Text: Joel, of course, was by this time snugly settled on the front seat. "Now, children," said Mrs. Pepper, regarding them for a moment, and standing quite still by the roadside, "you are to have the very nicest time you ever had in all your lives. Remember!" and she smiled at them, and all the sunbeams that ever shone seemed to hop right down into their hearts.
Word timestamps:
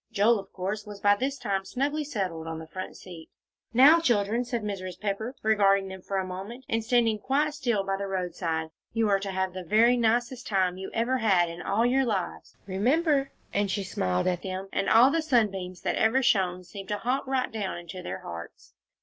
Joel, 0.11 0.39
of 0.39 0.51
course, 0.51 0.87
was 0.87 0.99
by 0.99 1.15
this 1.15 1.37
time 1.37 1.63
snugly 1.63 2.03
settled 2.03 2.47
on 2.47 2.57
the 2.57 2.65
front 2.65 2.97
seat. 2.97 3.29
"Now, 3.71 3.99
children," 3.99 4.43
said 4.43 4.63
Mrs. 4.63 4.99
Pepper, 4.99 5.35
regarding 5.43 5.89
them 5.89 6.01
for 6.01 6.17
a 6.17 6.25
moment, 6.25 6.65
and 6.67 6.83
standing 6.83 7.19
quite 7.19 7.53
still 7.53 7.83
by 7.83 7.97
the 7.97 8.07
roadside, 8.07 8.71
"you 8.93 9.07
are 9.09 9.19
to 9.19 9.29
have 9.29 9.53
the 9.53 9.63
very 9.63 9.97
nicest 9.97 10.47
time 10.47 10.77
you 10.77 10.89
ever 10.91 11.17
had 11.19 11.49
in 11.49 11.61
all 11.61 11.85
your 11.85 12.03
lives. 12.03 12.57
Remember!" 12.65 13.29
and 13.53 13.69
she 13.69 13.83
smiled 13.83 14.25
at 14.25 14.41
them, 14.41 14.69
and 14.73 14.89
all 14.89 15.11
the 15.11 15.21
sunbeams 15.21 15.81
that 15.81 15.97
ever 15.97 16.23
shone 16.23 16.63
seemed 16.63 16.89
to 16.89 16.97
hop 16.97 17.27
right 17.27 17.51
down 17.51 17.77
into 17.77 18.01
their 18.01 18.21
hearts. 18.21 18.73